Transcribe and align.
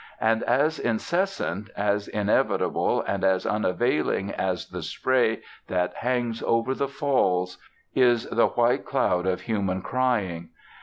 And 0.19 0.41
as 0.45 0.79
incessant, 0.79 1.69
as 1.77 2.07
inevitable, 2.07 3.03
and 3.03 3.23
as 3.23 3.45
unavailing 3.45 4.31
as 4.31 4.65
the 4.69 4.81
spray 4.81 5.41
that 5.67 5.93
hangs 5.97 6.41
over 6.41 6.73
the 6.73 6.87
Falls, 6.87 7.59
is 7.93 8.27
the 8.27 8.47
white 8.47 8.83
cloud 8.83 9.27
of 9.27 9.41
human 9.41 9.83
crying.... 9.83 10.49